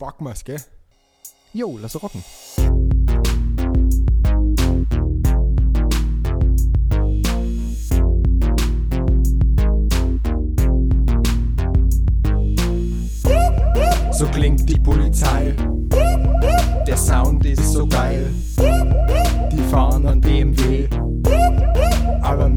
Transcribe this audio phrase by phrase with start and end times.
[0.00, 0.60] packen wir's, gell?
[1.52, 2.24] Jo, lass rocken.
[14.12, 15.54] So klingt die Polizei.
[16.86, 18.32] Der Sound ist so geil.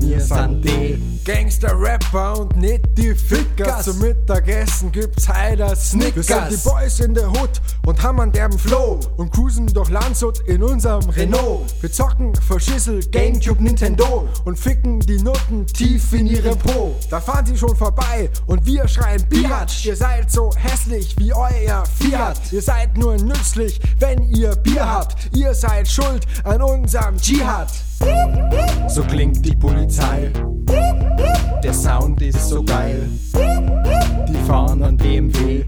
[0.03, 3.85] Mir sind die Gangster-Rapper und nicht die Fickers.
[3.85, 6.15] Zum Mittagessen gibt's heute Snickers.
[6.15, 9.89] Wir sind die Boys in der Hood und haben einen derben Flow und cruisen durch
[9.89, 11.73] Landshut in unserem Renault.
[11.79, 16.95] Wir zocken Verschissel, Gamecube, Nintendo und ficken die Nutten tief in ihrem Po.
[17.09, 19.85] Da fahren sie schon vorbei und wir schreien Biatch.
[19.85, 22.39] Ihr seid so hässlich wie euer Fiat.
[22.51, 25.33] Ihr seid nur nützlich, wenn ihr Bier habt.
[25.33, 27.69] Ihr seid schuld an unserem Dschihad.
[28.87, 30.31] So klingt die Polizei.
[31.63, 33.09] Der Sound ist so geil.
[34.27, 35.63] Die fahren an BMW.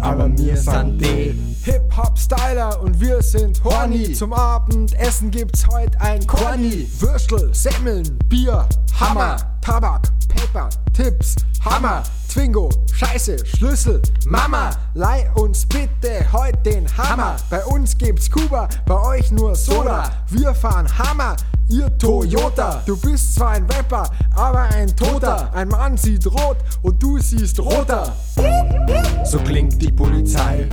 [0.00, 1.34] Aber wir sind die
[1.64, 4.12] Hip-Hop-Styler und wir sind horny.
[4.12, 6.86] Zum Abendessen gibt's heute ein Corny.
[7.00, 8.68] Würstel, Semmeln, Bier,
[9.00, 12.02] Hammer, Tabak, Paper, Tipps, Hammer,
[12.36, 17.36] Twingo, Scheiße, Schlüssel, Mama, leih uns bitte heute den Hammer.
[17.48, 20.10] Bei uns gibt's Kuba, bei euch nur Soda.
[20.28, 21.34] Wir fahren Hammer,
[21.70, 22.82] ihr Toyota.
[22.84, 25.50] Du bist zwar ein Rapper, aber ein Toter.
[25.54, 28.14] Ein Mann sieht rot und du siehst roter.
[29.24, 30.68] So klingt die Polizei.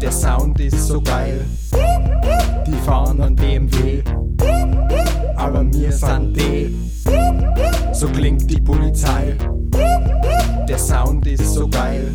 [0.00, 1.44] Der Sound ist so geil.
[2.64, 4.04] Die fahren an BMW.
[5.34, 6.76] Aber mir sind die.
[7.92, 9.17] So klingt die Polizei.
[10.88, 12.14] Der Sound ist so geil.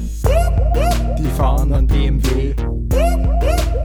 [1.19, 2.55] Die fahren an BMW.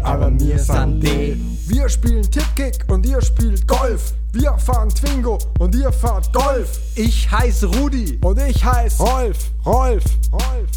[0.03, 1.37] Aber mir sind die.
[1.67, 4.15] Wir spielen Tipkick und ihr spielt Golf.
[4.33, 6.81] Wir fahren Twingo und ihr fahrt Golf.
[6.95, 8.19] Ich heiße Rudi.
[8.23, 9.51] Und ich heiß Rolf.
[9.67, 10.05] Rolf.
[10.33, 10.71] Rolf.